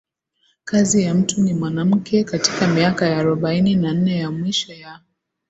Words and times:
kazi 0.63 1.03
ya 1.03 1.13
mtu 1.13 1.41
ni 1.41 1.53
mwanamke 1.53 2.23
Katika 2.23 2.67
miaka 2.67 3.05
ya 3.07 3.17
arobaini 3.17 3.75
na 3.75 3.93
nne 3.93 4.17
ya 4.17 4.31
mwisho 4.31 4.73
ya 4.73 4.99